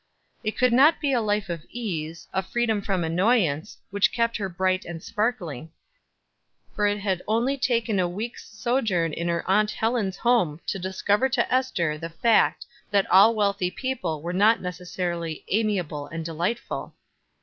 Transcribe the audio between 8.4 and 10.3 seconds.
sojourn in her Aunt Helen's